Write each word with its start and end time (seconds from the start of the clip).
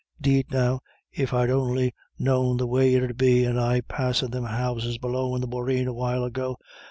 'Deed 0.19 0.49
now, 0.49 0.79
if 1.11 1.31
I'd 1.31 1.51
on'y 1.51 1.93
known 2.17 2.57
the 2.57 2.65
way 2.65 2.95
it 2.95 3.03
'ud 3.03 3.17
be, 3.19 3.43
and 3.45 3.59
I 3.59 3.81
passin' 3.81 4.31
thim 4.31 4.45
houses 4.45 4.97
below 4.97 5.35
in 5.35 5.41
the 5.41 5.47
boreen 5.47 5.87
a 5.87 5.93
while 5.93 6.23
ago! 6.23 6.57